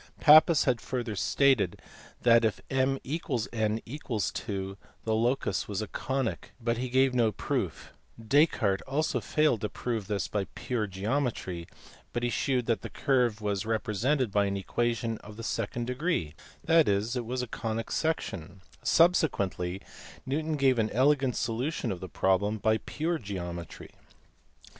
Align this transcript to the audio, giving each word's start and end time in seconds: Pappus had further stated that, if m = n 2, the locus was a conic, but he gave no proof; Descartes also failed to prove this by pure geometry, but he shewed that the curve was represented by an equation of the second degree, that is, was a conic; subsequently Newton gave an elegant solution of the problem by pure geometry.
Pappus 0.19 0.63
had 0.65 0.81
further 0.81 1.15
stated 1.15 1.79
that, 2.23 2.43
if 2.43 2.59
m 2.71 2.97
= 3.03 3.53
n 3.53 3.81
2, 3.85 4.77
the 5.03 5.13
locus 5.15 5.67
was 5.67 5.79
a 5.79 5.87
conic, 5.87 6.53
but 6.59 6.79
he 6.79 6.89
gave 6.89 7.13
no 7.13 7.31
proof; 7.31 7.93
Descartes 8.17 8.81
also 8.87 9.21
failed 9.21 9.61
to 9.61 9.69
prove 9.69 10.07
this 10.07 10.27
by 10.27 10.45
pure 10.55 10.87
geometry, 10.87 11.67
but 12.13 12.23
he 12.23 12.31
shewed 12.31 12.65
that 12.65 12.81
the 12.81 12.89
curve 12.89 13.41
was 13.41 13.67
represented 13.67 14.31
by 14.31 14.45
an 14.47 14.57
equation 14.57 15.19
of 15.19 15.37
the 15.37 15.43
second 15.43 15.85
degree, 15.85 16.33
that 16.63 16.87
is, 16.87 17.13
was 17.21 17.43
a 17.43 17.47
conic; 17.47 17.91
subsequently 18.81 19.83
Newton 20.25 20.55
gave 20.57 20.79
an 20.79 20.89
elegant 20.89 21.35
solution 21.35 21.91
of 21.91 21.99
the 21.99 22.09
problem 22.09 22.57
by 22.57 22.79
pure 22.79 23.19
geometry. 23.19 23.91